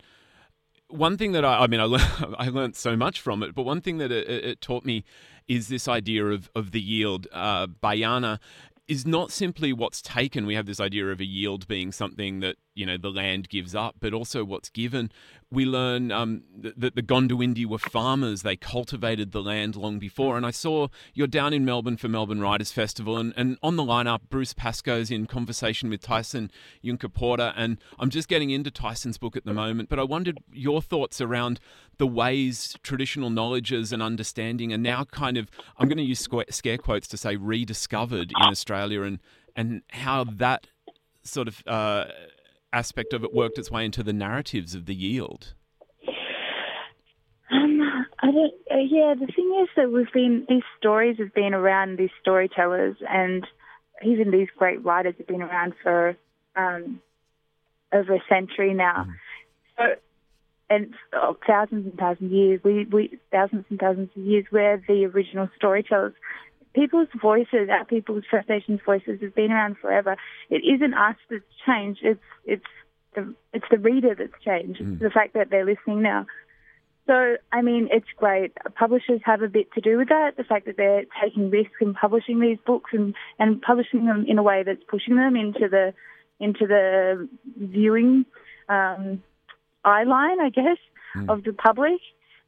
one 0.87 1.17
thing 1.17 1.31
that 1.31 1.43
I, 1.43 1.63
I 1.63 1.67
mean, 1.67 1.79
I, 1.79 2.35
I 2.37 2.47
learned 2.49 2.75
so 2.75 2.95
much 2.95 3.19
from 3.19 3.43
it, 3.43 3.55
but 3.55 3.63
one 3.63 3.81
thing 3.81 3.97
that 3.97 4.11
it, 4.11 4.27
it, 4.27 4.61
taught 4.61 4.85
me 4.85 5.03
is 5.47 5.67
this 5.67 5.87
idea 5.87 6.25
of, 6.27 6.49
of 6.53 6.71
the 6.71 6.81
yield. 6.81 7.27
Uh, 7.31 7.67
Bayana 7.67 8.39
is 8.87 9.05
not 9.05 9.31
simply 9.31 9.73
what's 9.73 10.01
taken. 10.01 10.45
We 10.45 10.55
have 10.55 10.65
this 10.65 10.79
idea 10.79 11.07
of 11.07 11.19
a 11.19 11.25
yield 11.25 11.67
being 11.67 11.91
something 11.91 12.41
that 12.41 12.57
you 12.73 12.85
know 12.85 12.97
the 12.97 13.09
land 13.09 13.49
gives 13.49 13.75
up, 13.75 13.95
but 13.99 14.13
also 14.13 14.43
what's 14.43 14.69
given. 14.69 15.11
We 15.49 15.65
learn 15.65 16.11
um, 16.11 16.43
that 16.57 16.95
the 16.95 17.01
Gondiwindi 17.01 17.65
were 17.65 17.77
farmers; 17.77 18.43
they 18.43 18.55
cultivated 18.55 19.31
the 19.31 19.41
land 19.41 19.75
long 19.75 19.99
before. 19.99 20.37
And 20.37 20.45
I 20.45 20.51
saw 20.51 20.87
you're 21.13 21.27
down 21.27 21.53
in 21.53 21.65
Melbourne 21.65 21.97
for 21.97 22.07
Melbourne 22.07 22.39
Writers 22.39 22.71
Festival, 22.71 23.17
and, 23.17 23.33
and 23.35 23.57
on 23.61 23.75
the 23.75 23.83
lineup, 23.83 24.21
Bruce 24.29 24.53
Pascoe's 24.53 25.11
in 25.11 25.25
conversation 25.25 25.89
with 25.89 26.01
Tyson 26.01 26.49
Yunkaporta, 26.83 27.53
and 27.55 27.77
I'm 27.99 28.09
just 28.09 28.27
getting 28.27 28.49
into 28.49 28.71
Tyson's 28.71 29.17
book 29.17 29.35
at 29.35 29.45
the 29.45 29.53
moment. 29.53 29.89
But 29.89 29.99
I 29.99 30.03
wondered 30.03 30.39
your 30.51 30.81
thoughts 30.81 31.19
around 31.19 31.59
the 31.97 32.07
ways 32.07 32.77
traditional 32.83 33.29
knowledges 33.29 33.91
and 33.91 34.01
understanding 34.01 34.73
are 34.73 34.77
now 34.77 35.03
kind 35.03 35.37
of 35.37 35.49
I'm 35.77 35.87
going 35.87 35.97
to 35.97 36.03
use 36.03 36.27
scare 36.49 36.77
quotes 36.77 37.07
to 37.09 37.17
say 37.17 37.35
rediscovered 37.35 38.31
in 38.31 38.47
Australia, 38.47 39.01
and 39.01 39.19
and 39.55 39.81
how 39.89 40.23
that 40.23 40.67
sort 41.23 41.47
of 41.47 41.61
uh, 41.67 42.05
aspect 42.73 43.13
of 43.13 43.23
it 43.23 43.33
worked 43.33 43.57
its 43.57 43.71
way 43.71 43.85
into 43.85 44.03
the 44.03 44.13
narratives 44.13 44.75
of 44.75 44.85
the 44.85 44.95
yield? 44.95 45.53
Um, 47.51 48.05
I 48.21 48.31
don't. 48.31 48.53
Uh, 48.71 48.77
yeah, 48.77 49.13
the 49.13 49.27
thing 49.27 49.59
is 49.61 49.69
that 49.75 49.91
we've 49.91 50.11
been 50.13 50.45
these 50.47 50.63
stories 50.77 51.17
have 51.19 51.33
been 51.33 51.53
around. 51.53 51.97
These 51.97 52.11
storytellers 52.21 52.95
and 53.09 53.45
even 54.03 54.31
these 54.31 54.47
great 54.57 54.83
writers 54.83 55.15
have 55.17 55.27
been 55.27 55.41
around 55.41 55.73
for 55.83 56.15
um, 56.55 57.01
over 57.93 58.15
a 58.15 58.23
century 58.29 58.73
now. 58.73 59.05
Mm. 59.07 59.13
So, 59.77 59.83
and 60.69 60.93
oh, 61.13 61.37
thousands 61.45 61.85
and 61.87 61.97
thousands 61.97 62.31
of 62.31 62.37
years. 62.37 62.61
We 62.63 62.85
we 62.85 63.19
thousands 63.31 63.65
and 63.69 63.79
thousands 63.79 64.09
of 64.15 64.23
years. 64.23 64.45
We're 64.51 64.81
the 64.87 65.05
original 65.05 65.49
storytellers. 65.57 66.13
People's 66.73 67.09
voices, 67.21 67.69
our 67.69 67.85
people's 67.85 68.23
First 68.29 68.47
Nations 68.49 68.79
voices, 68.85 69.21
have 69.21 69.35
been 69.35 69.51
around 69.51 69.77
forever. 69.77 70.15
It 70.49 70.63
isn't 70.63 70.93
us 70.93 71.15
that's 71.29 71.43
changed. 71.65 71.99
It's 72.03 72.19
it's 72.45 72.65
the 73.15 73.35
it's 73.53 73.65
the 73.69 73.77
reader 73.77 74.15
that's 74.15 74.43
changed. 74.43 74.81
Mm. 74.81 74.99
The 74.99 75.09
fact 75.09 75.33
that 75.33 75.49
they're 75.49 75.65
listening 75.65 76.01
now. 76.01 76.25
So, 77.07 77.35
I 77.51 77.61
mean, 77.61 77.89
it's 77.91 78.07
great. 78.15 78.53
Publishers 78.75 79.21
have 79.25 79.41
a 79.41 79.47
bit 79.47 79.73
to 79.73 79.81
do 79.81 79.97
with 79.97 80.09
that. 80.09 80.37
The 80.37 80.43
fact 80.43 80.65
that 80.67 80.77
they're 80.77 81.03
taking 81.21 81.49
risks 81.49 81.73
in 81.81 81.93
publishing 81.93 82.39
these 82.39 82.59
books 82.65 82.91
and, 82.93 83.15
and 83.39 83.61
publishing 83.61 84.05
them 84.05 84.25
in 84.27 84.37
a 84.37 84.43
way 84.43 84.63
that's 84.63 84.83
pushing 84.87 85.15
them 85.15 85.35
into 85.35 85.67
the 85.67 85.93
into 86.39 86.67
the 86.67 87.27
viewing 87.57 88.25
um, 88.69 89.21
eye 89.83 90.03
line, 90.03 90.39
I 90.39 90.49
guess, 90.49 90.77
mm. 91.15 91.29
of 91.29 91.43
the 91.43 91.53
public. 91.53 91.99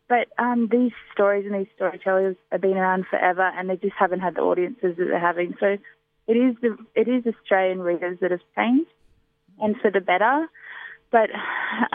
But 0.10 0.28
um, 0.38 0.68
these 0.72 0.92
stories 1.14 1.46
and 1.46 1.56
these 1.56 1.72
storytellers 1.76 2.36
have 2.52 2.62
been 2.62 2.78
around 2.78 3.06
forever, 3.10 3.50
and 3.56 3.70
they 3.70 3.78
just 3.78 3.96
haven't 3.98 4.20
had 4.20 4.36
the 4.36 4.42
audiences 4.42 4.98
that 4.98 5.06
they're 5.06 5.20
having. 5.20 5.56
So, 5.60 5.78
it 6.28 6.34
is 6.34 6.56
the 6.62 6.78
it 6.96 7.08
is 7.08 7.26
Australian 7.26 7.80
readers 7.82 8.18
that 8.22 8.32
have 8.32 8.42
changed, 8.56 8.90
and 9.60 9.76
for 9.82 9.92
the 9.92 10.02
better. 10.02 10.48
But 11.12 11.30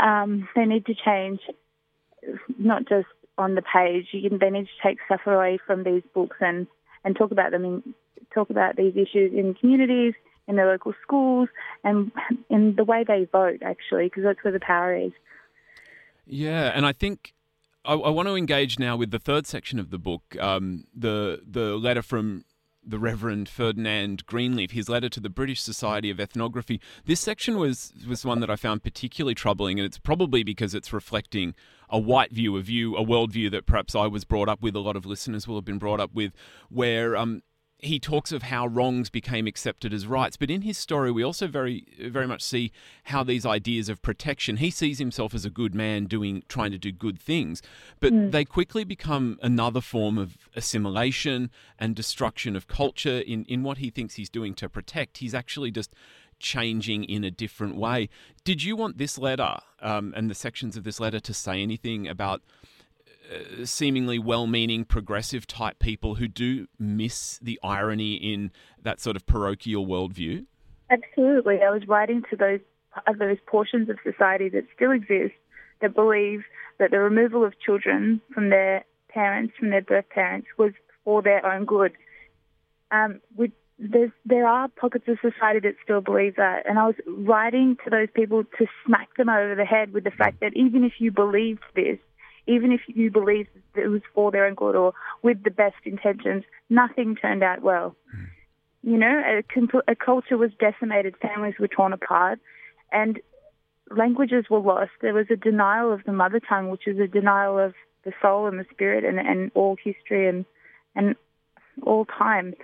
um, 0.02 0.48
they 0.54 0.64
need 0.64 0.86
to 0.86 0.94
change 0.94 1.40
not 2.58 2.88
just 2.88 3.06
on 3.36 3.54
the 3.54 3.62
page. 3.62 4.06
You 4.12 4.28
can, 4.28 4.38
they 4.38 4.50
need 4.50 4.66
to 4.66 4.88
take 4.88 4.98
stuff 5.06 5.20
away 5.26 5.58
from 5.66 5.84
these 5.84 6.02
books 6.14 6.36
and, 6.40 6.66
and 7.04 7.16
talk 7.16 7.30
about 7.30 7.52
them 7.52 7.64
in, 7.64 7.94
talk 8.34 8.50
about 8.50 8.76
these 8.76 8.94
issues 8.94 9.32
in 9.32 9.54
communities, 9.54 10.14
in 10.46 10.56
their 10.56 10.66
local 10.66 10.92
schools, 11.02 11.48
and 11.84 12.10
in 12.50 12.74
the 12.76 12.84
way 12.84 13.04
they 13.06 13.26
vote, 13.30 13.62
actually, 13.62 14.06
because 14.06 14.24
that's 14.24 14.42
where 14.42 14.52
the 14.52 14.60
power 14.60 14.94
is. 14.94 15.12
Yeah, 16.26 16.72
and 16.74 16.84
I 16.84 16.92
think 16.92 17.32
I, 17.88 17.94
I, 17.94 18.10
want 18.10 18.28
to 18.28 18.34
engage 18.34 18.78
now 18.78 18.96
with 18.96 19.10
the 19.10 19.18
third 19.18 19.46
section 19.46 19.78
of 19.78 19.88
the 19.90 19.98
book, 19.98 20.36
um, 20.38 20.84
the 20.94 21.40
the 21.48 21.76
letter 21.76 22.02
from 22.02 22.44
the 22.84 22.98
Reverend 22.98 23.48
Ferdinand 23.48 24.24
Greenleaf, 24.26 24.72
his 24.72 24.88
letter 24.88 25.08
to 25.08 25.20
the 25.20 25.30
British 25.30 25.62
Society 25.62 26.10
of 26.10 26.20
Ethnography. 26.20 26.80
This 27.06 27.18
section 27.18 27.56
was 27.56 27.94
was 28.06 28.26
one 28.26 28.40
that 28.40 28.50
I 28.50 28.56
found 28.56 28.82
particularly 28.82 29.34
troubling, 29.34 29.78
and 29.78 29.86
it's 29.86 29.98
probably 29.98 30.42
because 30.42 30.74
it's 30.74 30.92
reflecting 30.92 31.54
a 31.88 31.98
white 31.98 32.30
view, 32.30 32.58
a 32.58 32.60
view, 32.60 32.94
a 32.94 33.04
worldview 33.04 33.50
that 33.52 33.64
perhaps 33.64 33.94
I 33.94 34.06
was 34.06 34.24
brought 34.24 34.50
up 34.50 34.60
with. 34.60 34.76
A 34.76 34.80
lot 34.80 34.96
of 34.96 35.06
listeners 35.06 35.48
will 35.48 35.56
have 35.56 35.64
been 35.64 35.78
brought 35.78 35.98
up 35.98 36.12
with, 36.12 36.34
where 36.68 37.16
um, 37.16 37.42
he 37.80 38.00
talks 38.00 38.32
of 38.32 38.42
how 38.42 38.66
wrongs 38.66 39.08
became 39.08 39.46
accepted 39.46 39.92
as 39.92 40.06
rights. 40.06 40.36
But 40.36 40.50
in 40.50 40.62
his 40.62 40.76
story, 40.76 41.12
we 41.12 41.22
also 41.22 41.46
very, 41.46 41.84
very 42.00 42.26
much 42.26 42.42
see 42.42 42.72
how 43.04 43.22
these 43.22 43.46
ideas 43.46 43.88
of 43.88 44.02
protection. 44.02 44.56
He 44.56 44.70
sees 44.70 44.98
himself 44.98 45.32
as 45.32 45.44
a 45.44 45.50
good 45.50 45.74
man 45.74 46.06
doing, 46.06 46.42
trying 46.48 46.72
to 46.72 46.78
do 46.78 46.90
good 46.90 47.20
things, 47.20 47.62
but 48.00 48.12
mm. 48.12 48.32
they 48.32 48.44
quickly 48.44 48.82
become 48.82 49.38
another 49.42 49.80
form 49.80 50.18
of 50.18 50.36
assimilation 50.56 51.50
and 51.78 51.94
destruction 51.94 52.56
of 52.56 52.66
culture. 52.66 53.20
In 53.20 53.44
in 53.44 53.62
what 53.62 53.78
he 53.78 53.90
thinks 53.90 54.14
he's 54.14 54.30
doing 54.30 54.54
to 54.54 54.68
protect, 54.68 55.18
he's 55.18 55.34
actually 55.34 55.70
just 55.70 55.94
changing 56.40 57.04
in 57.04 57.22
a 57.24 57.30
different 57.30 57.76
way. 57.76 58.08
Did 58.44 58.62
you 58.62 58.76
want 58.76 58.98
this 58.98 59.18
letter 59.18 59.58
um, 59.80 60.12
and 60.16 60.28
the 60.28 60.34
sections 60.34 60.76
of 60.76 60.84
this 60.84 60.98
letter 60.98 61.20
to 61.20 61.34
say 61.34 61.62
anything 61.62 62.08
about? 62.08 62.42
Uh, 63.28 63.66
seemingly 63.66 64.18
well-meaning 64.18 64.86
progressive 64.86 65.46
type 65.46 65.78
people 65.78 66.14
who 66.14 66.26
do 66.26 66.66
miss 66.78 67.38
the 67.42 67.60
irony 67.62 68.14
in 68.14 68.50
that 68.82 69.00
sort 69.00 69.16
of 69.16 69.26
parochial 69.26 69.86
worldview? 69.86 70.46
Absolutely. 70.90 71.60
I 71.62 71.70
was 71.70 71.86
writing 71.86 72.22
to 72.30 72.36
those 72.36 72.60
uh, 72.96 73.12
those 73.18 73.36
portions 73.46 73.90
of 73.90 73.98
society 74.02 74.48
that 74.48 74.64
still 74.74 74.92
exist 74.92 75.34
that 75.82 75.94
believe 75.94 76.44
that 76.78 76.90
the 76.90 76.98
removal 76.98 77.44
of 77.44 77.52
children 77.60 78.22
from 78.32 78.48
their 78.48 78.84
parents, 79.08 79.52
from 79.58 79.70
their 79.70 79.82
birth 79.82 80.08
parents, 80.08 80.48
was 80.56 80.72
for 81.04 81.20
their 81.20 81.44
own 81.44 81.66
good. 81.66 81.92
Um, 82.90 83.20
we, 83.36 83.52
there 84.24 84.46
are 84.46 84.68
pockets 84.68 85.04
of 85.06 85.18
society 85.20 85.60
that 85.60 85.74
still 85.84 86.00
believe 86.00 86.36
that, 86.36 86.66
and 86.66 86.78
I 86.78 86.86
was 86.86 86.96
writing 87.06 87.76
to 87.84 87.90
those 87.90 88.08
people 88.14 88.44
to 88.58 88.66
smack 88.86 89.14
them 89.18 89.28
over 89.28 89.54
the 89.54 89.66
head 89.66 89.92
with 89.92 90.04
the 90.04 90.10
fact 90.10 90.40
that 90.40 90.56
even 90.56 90.82
if 90.82 90.94
you 90.98 91.12
believed 91.12 91.62
this, 91.74 91.98
even 92.48 92.72
if 92.72 92.80
you 92.88 93.10
believe 93.10 93.46
that 93.74 93.84
it 93.84 93.88
was 93.88 94.00
for 94.14 94.32
their 94.32 94.46
own 94.46 94.54
good 94.54 94.74
or 94.74 94.94
with 95.22 95.44
the 95.44 95.50
best 95.50 95.76
intentions, 95.84 96.44
nothing 96.70 97.14
turned 97.14 97.44
out 97.44 97.62
well. 97.62 97.94
Mm. 98.16 98.26
You 98.82 98.96
know, 98.96 99.22
a, 99.26 99.92
a 99.92 99.94
culture 99.94 100.38
was 100.38 100.50
decimated, 100.58 101.14
families 101.20 101.54
were 101.60 101.68
torn 101.68 101.92
apart, 101.92 102.40
and 102.90 103.20
languages 103.94 104.46
were 104.48 104.60
lost. 104.60 104.92
There 105.02 105.14
was 105.14 105.26
a 105.30 105.36
denial 105.36 105.92
of 105.92 106.04
the 106.04 106.12
mother 106.12 106.40
tongue, 106.40 106.70
which 106.70 106.86
is 106.86 106.98
a 106.98 107.06
denial 107.06 107.58
of 107.58 107.74
the 108.04 108.12
soul 108.22 108.46
and 108.46 108.58
the 108.58 108.66
spirit 108.70 109.04
and, 109.04 109.18
and 109.18 109.50
all 109.54 109.76
history 109.82 110.28
and 110.28 110.44
and 110.94 111.16
all 111.82 112.06
time. 112.06 112.54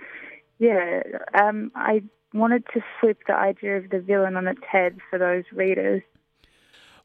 Yeah, 0.57 1.03
um, 1.39 1.71
I 1.75 2.01
wanted 2.33 2.65
to 2.73 2.81
flip 2.99 3.19
the 3.27 3.35
idea 3.35 3.77
of 3.77 3.89
the 3.89 3.99
villain 3.99 4.35
on 4.35 4.47
its 4.47 4.61
head 4.69 4.97
for 5.09 5.19
those 5.19 5.43
readers 5.53 6.01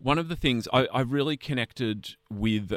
one 0.01 0.19
of 0.19 0.29
the 0.29 0.37
things 0.37 0.67
I, 0.73 0.87
I 0.87 1.01
really 1.01 1.37
connected 1.37 2.17
with 2.31 2.77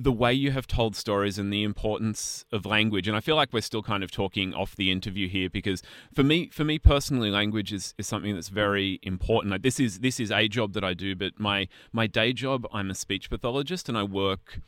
the 0.00 0.12
way 0.12 0.32
you 0.32 0.52
have 0.52 0.68
told 0.68 0.94
stories 0.94 1.38
and 1.38 1.52
the 1.52 1.64
importance 1.64 2.44
of 2.52 2.64
language. 2.64 3.08
And 3.08 3.16
i 3.16 3.20
feel 3.20 3.34
like 3.34 3.52
we're 3.52 3.60
still 3.60 3.82
kind 3.82 4.04
of 4.04 4.10
talking 4.12 4.54
off 4.54 4.76
the 4.76 4.92
interview 4.92 5.28
here 5.28 5.50
because 5.50 5.82
for 6.14 6.22
me 6.22 6.48
for 6.48 6.64
me 6.64 6.78
personally 6.78 7.30
language 7.30 7.72
is, 7.72 7.94
is 7.98 8.06
something 8.06 8.34
that's 8.34 8.48
very 8.48 9.00
important. 9.02 9.60
This 9.62 9.80
is 9.80 10.00
this 10.00 10.20
is 10.20 10.30
a 10.30 10.46
job 10.46 10.72
that 10.74 10.84
i 10.84 10.94
do 10.94 11.16
but 11.16 11.38
my 11.38 11.68
my 11.92 12.06
day 12.06 12.32
job 12.32 12.66
i'm 12.72 12.90
a 12.90 12.94
speech 12.94 13.28
pathologist 13.28 13.88
and 13.88 13.98
i 13.98 14.04
work 14.04 14.60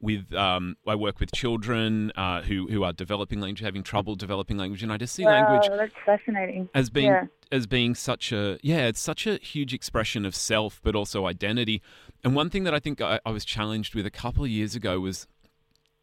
with 0.00 0.32
um, 0.34 0.76
I 0.86 0.94
work 0.94 1.20
with 1.20 1.32
children 1.32 2.12
uh, 2.16 2.42
who 2.42 2.68
who 2.68 2.84
are 2.84 2.92
developing 2.92 3.40
language, 3.40 3.60
having 3.60 3.82
trouble 3.82 4.14
developing 4.14 4.56
language, 4.56 4.82
and 4.82 4.92
I 4.92 4.96
just 4.96 5.14
see 5.14 5.24
wow, 5.24 5.32
language 5.32 5.70
that's 5.76 5.92
fascinating 6.04 6.68
as 6.74 6.90
being 6.90 7.06
yeah. 7.06 7.24
as 7.50 7.66
being 7.66 7.94
such 7.94 8.32
a 8.32 8.58
yeah, 8.62 8.86
it's 8.86 9.00
such 9.00 9.26
a 9.26 9.36
huge 9.36 9.72
expression 9.74 10.24
of 10.24 10.34
self, 10.34 10.80
but 10.82 10.94
also 10.94 11.26
identity. 11.26 11.82
And 12.24 12.34
one 12.34 12.50
thing 12.50 12.64
that 12.64 12.74
I 12.74 12.80
think 12.80 13.00
I, 13.00 13.20
I 13.24 13.30
was 13.30 13.44
challenged 13.44 13.94
with 13.94 14.06
a 14.06 14.10
couple 14.10 14.44
of 14.44 14.50
years 14.50 14.74
ago 14.74 15.00
was 15.00 15.26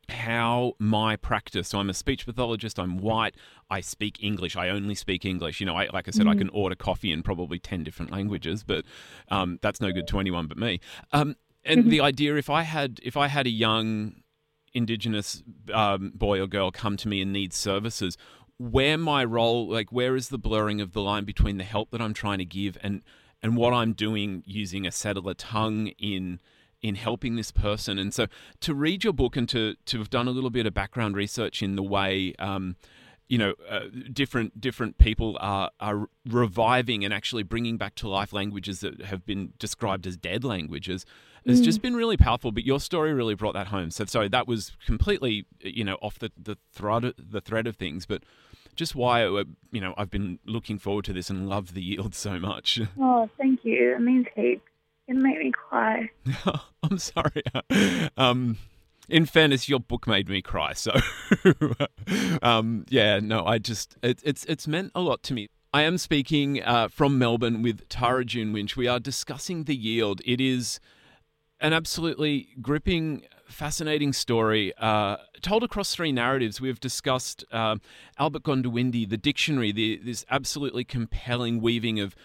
how 0.09 0.73
my 0.79 1.15
practice. 1.15 1.69
So 1.69 1.79
I'm 1.79 1.89
a 1.89 1.93
speech 1.93 2.25
pathologist. 2.25 2.79
I'm 2.79 2.97
white. 2.97 3.35
I 3.69 3.81
speak 3.81 4.21
English. 4.21 4.55
I 4.55 4.69
only 4.69 4.95
speak 4.95 5.25
English. 5.25 5.59
You 5.59 5.65
know, 5.65 5.75
I, 5.75 5.87
like 5.93 6.07
I 6.07 6.11
said, 6.11 6.25
mm. 6.25 6.31
I 6.31 6.35
can 6.35 6.49
order 6.49 6.75
coffee 6.75 7.11
in 7.11 7.23
probably 7.23 7.59
ten 7.59 7.83
different 7.83 8.11
languages, 8.11 8.63
but 8.63 8.85
um, 9.29 9.59
that's 9.61 9.79
no 9.81 9.91
good 9.91 10.07
to 10.07 10.19
anyone 10.19 10.47
but 10.47 10.57
me. 10.57 10.79
Um, 11.11 11.35
and 11.65 11.81
mm-hmm. 11.81 11.89
the 11.89 12.01
idea 12.01 12.35
if 12.35 12.49
I 12.49 12.63
had 12.63 12.99
if 13.03 13.17
I 13.17 13.27
had 13.27 13.47
a 13.47 13.51
young 13.51 14.15
indigenous 14.73 15.43
um, 15.71 16.11
boy 16.15 16.41
or 16.41 16.47
girl 16.47 16.71
come 16.71 16.97
to 16.97 17.07
me 17.07 17.21
and 17.21 17.31
need 17.31 17.53
services, 17.53 18.17
where 18.57 18.97
my 18.97 19.23
role 19.23 19.67
like 19.69 19.91
where 19.91 20.15
is 20.15 20.29
the 20.29 20.37
blurring 20.37 20.81
of 20.81 20.93
the 20.93 21.01
line 21.01 21.25
between 21.25 21.57
the 21.57 21.63
help 21.63 21.91
that 21.91 22.01
I'm 22.01 22.13
trying 22.13 22.39
to 22.39 22.45
give 22.45 22.77
and 22.81 23.01
and 23.41 23.57
what 23.57 23.73
I'm 23.73 23.93
doing 23.93 24.43
using 24.45 24.85
a 24.87 24.91
settler 24.91 25.33
tongue 25.33 25.87
in 25.99 26.39
in 26.81 26.95
helping 26.95 27.35
this 27.35 27.51
person. 27.51 27.97
And 27.97 28.13
so 28.13 28.27
to 28.61 28.73
read 28.73 29.03
your 29.03 29.13
book 29.13 29.37
and 29.37 29.47
to 29.49 29.75
to 29.85 29.97
have 29.99 30.09
done 30.09 30.27
a 30.27 30.31
little 30.31 30.49
bit 30.49 30.65
of 30.65 30.73
background 30.73 31.15
research 31.15 31.61
in 31.61 31.75
the 31.75 31.83
way. 31.83 32.33
Um, 32.39 32.75
you 33.29 33.37
know, 33.37 33.53
uh, 33.69 33.85
different 34.11 34.59
different 34.59 34.97
people 34.97 35.37
are 35.39 35.71
are 35.79 36.07
reviving 36.27 37.05
and 37.05 37.13
actually 37.13 37.41
bringing 37.41 37.77
back 37.77 37.95
to 37.95 38.07
life 38.07 38.33
languages 38.33 38.81
that 38.81 39.01
have 39.05 39.25
been 39.25 39.53
described 39.57 40.05
as 40.05 40.17
dead 40.17 40.43
languages 40.43 41.05
has 41.45 41.61
mm. 41.61 41.63
just 41.63 41.81
been 41.81 41.95
really 41.95 42.17
powerful. 42.17 42.51
But 42.51 42.65
your 42.65 42.79
story 42.79 43.13
really 43.13 43.35
brought 43.35 43.53
that 43.53 43.67
home. 43.67 43.91
So 43.91 44.05
sorry, 44.05 44.29
that 44.29 44.47
was 44.47 44.71
completely 44.85 45.45
you 45.59 45.83
know 45.83 45.95
off 46.01 46.19
the 46.19 46.31
the 46.37 46.57
thread 46.71 47.13
the 47.17 47.41
thread 47.41 47.67
of 47.67 47.75
things, 47.75 48.05
but 48.05 48.23
just 48.75 48.95
why 48.95 49.23
uh, 49.23 49.43
you 49.71 49.81
know 49.81 49.93
I've 49.97 50.09
been 50.09 50.39
looking 50.45 50.79
forward 50.79 51.05
to 51.05 51.13
this 51.13 51.29
and 51.29 51.47
love 51.47 51.73
the 51.73 51.81
yield 51.81 52.15
so 52.15 52.39
much. 52.39 52.79
Oh, 52.99 53.29
thank 53.37 53.63
you. 53.63 53.95
It 53.95 54.01
means 54.01 54.25
heaps. 54.35 54.61
It 55.07 55.15
made 55.15 55.37
me 55.37 55.51
cry. 55.51 56.09
I'm 56.83 56.97
sorry. 56.97 57.43
Um, 58.17 58.57
in 59.09 59.25
fairness, 59.25 59.67
your 59.67 59.79
book 59.79 60.07
made 60.07 60.29
me 60.29 60.41
cry. 60.41 60.73
So, 60.73 60.93
um, 62.41 62.85
yeah, 62.89 63.19
no, 63.19 63.45
I 63.45 63.57
just 63.57 63.97
it, 64.01 64.21
it's 64.23 64.45
it's 64.45 64.67
meant 64.67 64.91
a 64.95 65.01
lot 65.01 65.23
to 65.23 65.33
me. 65.33 65.49
I 65.73 65.81
am 65.81 65.97
speaking 65.97 66.61
uh, 66.63 66.87
from 66.87 67.17
Melbourne 67.17 67.61
with 67.61 67.89
Tara 67.89 68.23
June 68.23 68.53
Winch. 68.53 68.77
We 68.77 68.87
are 68.87 68.99
discussing 68.99 69.63
the 69.63 69.75
yield. 69.75 70.21
It 70.23 70.39
is 70.39 70.79
an 71.63 71.73
absolutely 71.73 72.49
gripping, 72.61 73.23
fascinating 73.47 74.13
story 74.13 74.73
uh, 74.77 75.17
told 75.41 75.63
across 75.63 75.95
three 75.95 76.11
narratives. 76.11 76.61
We've 76.61 76.79
discussed 76.79 77.45
uh, 77.51 77.77
Albert 78.19 78.43
Gondiwindi, 78.43 79.09
the 79.09 79.17
dictionary, 79.17 79.71
the, 79.71 79.99
this 80.03 80.25
absolutely 80.29 80.83
compelling 80.83 81.61
weaving 81.61 81.99
of 81.99 82.15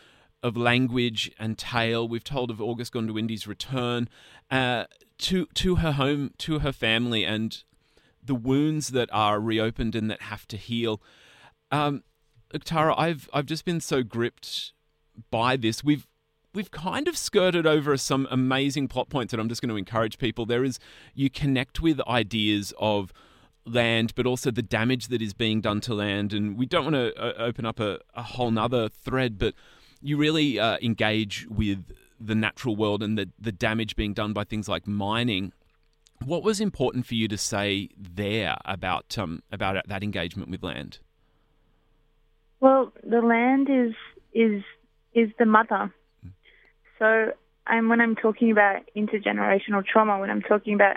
of 0.40 0.56
language 0.56 1.32
and 1.38 1.58
tale. 1.58 2.06
We've 2.06 2.22
told 2.22 2.50
of 2.50 2.60
August 2.60 2.92
Gondiwindi's 2.92 3.46
return. 3.46 4.08
Uh, 4.50 4.84
to 5.18 5.46
to 5.54 5.76
her 5.76 5.92
home, 5.92 6.32
to 6.38 6.60
her 6.60 6.72
family, 6.72 7.24
and 7.24 7.62
the 8.22 8.34
wounds 8.34 8.88
that 8.88 9.08
are 9.12 9.40
reopened 9.40 9.94
and 9.94 10.10
that 10.10 10.22
have 10.22 10.46
to 10.48 10.56
heal. 10.56 11.00
Um, 11.70 12.02
Tara, 12.64 12.94
I've 12.96 13.28
I've 13.32 13.46
just 13.46 13.64
been 13.64 13.80
so 13.80 14.02
gripped 14.02 14.72
by 15.30 15.56
this. 15.56 15.82
We've 15.82 16.06
we've 16.54 16.70
kind 16.70 17.08
of 17.08 17.16
skirted 17.16 17.66
over 17.66 17.96
some 17.96 18.26
amazing 18.30 18.88
plot 18.88 19.08
points 19.08 19.30
that 19.30 19.40
I'm 19.40 19.48
just 19.48 19.60
going 19.60 19.70
to 19.70 19.76
encourage 19.76 20.18
people. 20.18 20.46
There 20.46 20.64
is 20.64 20.78
you 21.14 21.30
connect 21.30 21.80
with 21.80 22.00
ideas 22.08 22.72
of 22.78 23.12
land, 23.64 24.14
but 24.14 24.26
also 24.26 24.50
the 24.50 24.62
damage 24.62 25.08
that 25.08 25.20
is 25.20 25.34
being 25.34 25.60
done 25.60 25.80
to 25.82 25.94
land, 25.94 26.32
and 26.32 26.56
we 26.56 26.66
don't 26.66 26.84
want 26.84 26.94
to 26.94 27.14
uh, 27.16 27.34
open 27.42 27.66
up 27.66 27.80
a, 27.80 27.98
a 28.14 28.22
whole 28.22 28.50
nother 28.50 28.88
thread, 28.88 29.38
but 29.38 29.54
you 30.00 30.16
really 30.16 30.58
uh, 30.58 30.78
engage 30.80 31.46
with 31.48 31.92
the 32.20 32.34
natural 32.34 32.74
world 32.76 33.02
and 33.02 33.16
the 33.16 33.30
the 33.38 33.52
damage 33.52 33.96
being 33.96 34.12
done 34.12 34.32
by 34.32 34.44
things 34.44 34.68
like 34.68 34.86
mining. 34.86 35.52
What 36.24 36.42
was 36.42 36.60
important 36.60 37.06
for 37.06 37.14
you 37.14 37.28
to 37.28 37.38
say 37.38 37.90
there 37.96 38.56
about 38.64 39.16
um, 39.18 39.42
about 39.52 39.86
that 39.86 40.02
engagement 40.02 40.50
with 40.50 40.62
land? 40.62 40.98
Well, 42.60 42.92
the 43.04 43.20
land 43.20 43.68
is 43.70 43.94
is 44.32 44.62
is 45.14 45.30
the 45.38 45.46
mother. 45.46 45.92
So, 46.98 47.32
and 47.66 47.88
when 47.88 48.00
I'm 48.00 48.16
talking 48.16 48.50
about 48.50 48.82
intergenerational 48.96 49.84
trauma, 49.84 50.18
when 50.18 50.30
I'm 50.30 50.42
talking 50.42 50.74
about 50.74 50.96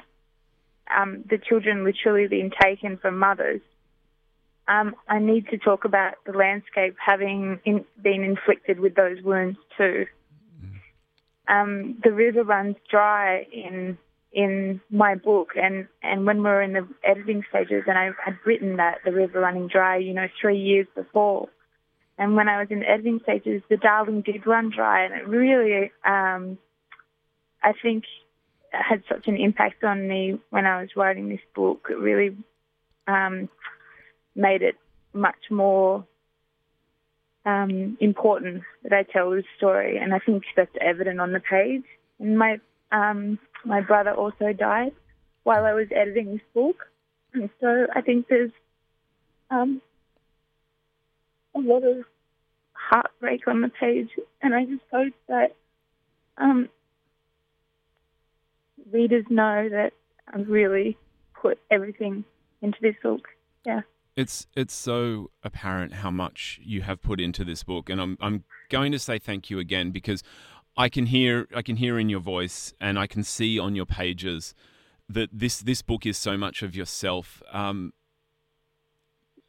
um, 0.95 1.23
the 1.29 1.37
children 1.37 1.83
literally 1.83 2.27
being 2.27 2.51
taken 2.61 2.97
from 2.97 3.19
mothers, 3.19 3.61
um, 4.67 4.95
I 5.07 5.19
need 5.19 5.47
to 5.49 5.57
talk 5.57 5.85
about 5.85 6.15
the 6.25 6.31
landscape 6.31 6.95
having 7.03 7.59
in, 7.65 7.85
been 8.01 8.23
inflicted 8.23 8.79
with 8.79 8.95
those 8.95 9.21
wounds 9.21 9.57
too. 9.77 10.05
Um, 11.47 11.97
the 12.03 12.11
river 12.11 12.43
runs 12.43 12.77
dry 12.89 13.45
in 13.51 13.97
in 14.31 14.79
my 14.89 15.15
book, 15.15 15.49
and 15.55 15.87
and 16.01 16.25
when 16.25 16.37
we 16.37 16.43
were 16.43 16.61
in 16.61 16.73
the 16.73 16.87
editing 17.03 17.43
stages, 17.49 17.83
and 17.87 17.97
I 17.97 18.11
had 18.23 18.37
written 18.45 18.77
that 18.77 18.99
the 19.03 19.11
river 19.11 19.41
running 19.41 19.67
dry, 19.67 19.97
you 19.97 20.13
know, 20.13 20.27
three 20.39 20.57
years 20.57 20.87
before. 20.95 21.49
And 22.21 22.35
when 22.35 22.47
I 22.47 22.59
was 22.59 22.67
in 22.69 22.81
the 22.81 22.87
editing 22.87 23.19
stages, 23.23 23.63
the 23.67 23.77
Darling 23.77 24.21
did 24.21 24.45
run 24.45 24.69
dry, 24.69 25.05
and 25.05 25.15
it 25.15 25.27
really, 25.27 25.91
um, 26.05 26.59
I 27.63 27.73
think, 27.81 28.03
had 28.69 29.01
such 29.09 29.27
an 29.27 29.37
impact 29.37 29.83
on 29.83 30.07
me 30.07 30.39
when 30.51 30.67
I 30.67 30.81
was 30.81 30.91
writing 30.95 31.29
this 31.29 31.39
book. 31.55 31.87
It 31.89 31.97
really 31.97 32.37
um, 33.07 33.49
made 34.35 34.61
it 34.61 34.75
much 35.13 35.49
more 35.49 36.05
um, 37.43 37.97
important 37.99 38.61
that 38.83 38.93
I 38.93 39.01
tell 39.01 39.31
this 39.31 39.45
story, 39.57 39.97
and 39.97 40.13
I 40.13 40.19
think 40.19 40.43
that's 40.55 40.69
evident 40.79 41.19
on 41.19 41.33
the 41.33 41.39
page. 41.39 41.85
And 42.19 42.37
my 42.37 42.59
um, 42.91 43.39
my 43.65 43.81
brother 43.81 44.13
also 44.13 44.53
died 44.53 44.93
while 45.41 45.65
I 45.65 45.73
was 45.73 45.87
editing 45.89 46.33
this 46.33 46.47
book, 46.53 46.85
and 47.33 47.49
so 47.59 47.87
I 47.95 48.01
think 48.01 48.27
there's 48.27 48.51
um, 49.49 49.81
a 51.55 51.59
lot 51.59 51.83
of 51.83 52.05
heartbreak 52.73 53.47
on 53.47 53.61
the 53.61 53.69
page, 53.69 54.09
and 54.41 54.53
I 54.53 54.65
just 54.65 54.83
hope 54.91 55.13
that 55.27 55.55
um, 56.37 56.69
readers 58.91 59.25
know 59.29 59.69
that 59.69 59.93
I've 60.33 60.47
really 60.47 60.97
put 61.33 61.59
everything 61.69 62.23
into 62.61 62.77
this 62.81 62.95
book. 63.01 63.27
Yeah. 63.65 63.81
It's 64.15 64.47
it's 64.55 64.73
so 64.73 65.31
apparent 65.43 65.93
how 65.93 66.11
much 66.11 66.59
you 66.63 66.81
have 66.81 67.01
put 67.01 67.21
into 67.21 67.45
this 67.45 67.63
book, 67.63 67.89
and 67.89 68.01
I'm 68.01 68.17
I'm 68.19 68.43
going 68.69 68.91
to 68.91 68.99
say 68.99 69.19
thank 69.19 69.49
you 69.49 69.57
again 69.59 69.91
because 69.91 70.21
I 70.75 70.89
can 70.89 71.05
hear 71.05 71.47
I 71.55 71.61
can 71.61 71.77
hear 71.77 71.97
in 71.97 72.09
your 72.09 72.19
voice, 72.19 72.73
and 72.81 72.99
I 72.99 73.07
can 73.07 73.23
see 73.23 73.57
on 73.57 73.75
your 73.75 73.85
pages 73.85 74.53
that 75.07 75.29
this 75.31 75.59
this 75.59 75.81
book 75.81 76.05
is 76.05 76.17
so 76.17 76.37
much 76.37 76.61
of 76.61 76.75
yourself. 76.75 77.41
Um, 77.53 77.93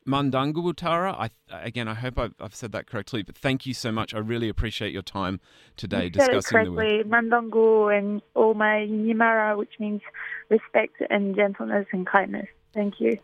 Mandangubutara, 0.06 1.14
I 1.14 1.30
again 1.50 1.86
I 1.86 1.94
hope 1.94 2.18
I've, 2.18 2.34
I've, 2.40 2.54
said 2.54 2.72
that 2.72 2.86
correctly, 2.86 3.22
but 3.22 3.36
thank 3.36 3.66
you 3.66 3.74
so 3.74 3.92
much. 3.92 4.14
I 4.14 4.18
really 4.18 4.48
appreciate 4.48 4.92
your 4.92 5.02
time 5.02 5.40
today 5.76 6.04
you 6.04 6.10
discussing 6.10 6.40
said 6.42 6.66
it 6.66 6.74
correctly. 6.74 7.02
the 7.02 7.08
Mandangu 7.08 7.96
and 7.96 8.22
Oma 8.34 8.86
Yimara, 8.86 9.56
which 9.56 9.74
means 9.78 10.00
respect 10.48 10.96
and 11.08 11.36
gentleness 11.36 11.86
and 11.92 12.06
kindness. 12.06 12.48
Thank 12.74 13.00
you. 13.00 13.18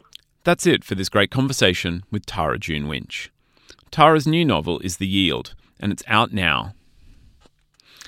That's 0.44 0.66
it 0.66 0.84
for 0.84 0.94
this 0.94 1.08
great 1.08 1.30
conversation 1.30 2.04
with 2.10 2.26
Tara 2.26 2.58
June 2.58 2.86
Winch. 2.86 3.30
Tara's 3.90 4.26
new 4.26 4.44
novel 4.44 4.78
is 4.80 4.98
The 4.98 5.06
Yield, 5.06 5.54
and 5.80 5.90
it's 5.92 6.04
out 6.06 6.32
now. 6.32 6.74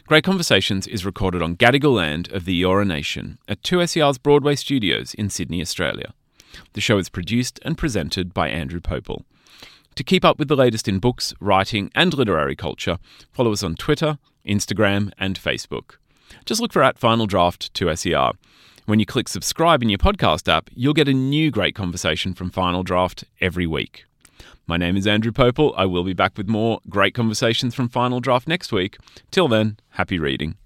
Great 0.07 0.25
Conversations 0.25 0.87
is 0.89 1.05
recorded 1.05 1.41
on 1.41 1.57
Gadigal 1.57 1.95
land 1.95 2.33
of 2.33 2.45
the 2.45 2.61
Eora 2.63 2.87
Nation 2.87 3.39
at 3.47 3.63
2SER's 3.63 4.19
Broadway 4.19 4.57
Studios 4.57 5.15
in 5.15 5.31
Sydney, 5.31 5.61
Australia. 5.61 6.13
The 6.73 6.81
show 6.81 6.99
is 6.99 7.09
produced 7.09 7.61
and 7.65 7.79
presented 7.79 8.35
by 8.35 8.49
Andrew 8.49 8.81
Popel. 8.81 9.25
To 9.97 10.05
keep 10.05 10.25
up 10.25 10.39
with 10.39 10.49
the 10.49 10.57
latest 10.57 10.89
in 10.89 10.99
books, 10.99 11.35
writing, 11.41 11.91
and 11.95 12.15
literary 12.15 12.57
culture, 12.57 12.99
follow 13.33 13.53
us 13.53 13.63
on 13.63 13.75
Twitter, 13.75 14.19
Instagram, 14.47 15.13
and 15.19 15.39
Facebook. 15.39 15.97
Just 16.45 16.61
look 16.61 16.73
for 16.73 16.83
at 16.83 16.99
Final 16.99 17.27
Draft 17.27 17.75
2SER. 17.75 18.35
When 18.87 18.99
you 18.99 19.07
click 19.07 19.29
subscribe 19.29 19.83
in 19.83 19.89
your 19.89 19.99
podcast 19.99 20.49
app, 20.49 20.71
you'll 20.75 20.95
get 20.95 21.09
a 21.09 21.13
new 21.13 21.51
great 21.51 21.75
conversation 21.75 22.35
from 22.35 22.51
Final 22.51 22.83
Draft 22.83 23.25
every 23.41 23.67
week. 23.67 24.05
My 24.67 24.77
name 24.77 24.97
is 24.97 25.07
Andrew 25.07 25.33
Popel. 25.33 25.75
I 25.77 25.85
will 25.87 26.05
be 26.05 26.13
back 26.13 26.37
with 26.37 26.49
more 26.49 26.81
great 26.89 27.15
conversations 27.15 27.75
from 27.75 27.89
Final 27.89 28.21
Draft 28.21 28.49
next 28.49 28.73
week. 28.73 28.99
Till 29.31 29.49
then, 29.49 29.79
happy 29.91 30.19
reading. 30.19 30.57